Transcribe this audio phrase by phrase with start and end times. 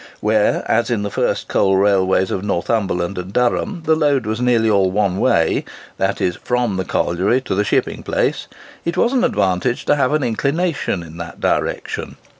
[0.19, 4.67] Where, as in the first coal railways of Northumberland and Durham, the load was nearly
[4.67, 9.95] all one way,—that is, from the colliery to the shipping place,—it was an advantage to
[9.95, 12.15] have an inclination in that direction.